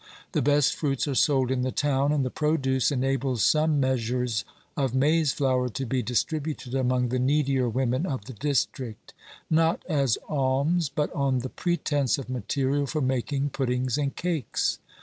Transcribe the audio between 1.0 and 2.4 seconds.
are sold in the town, and the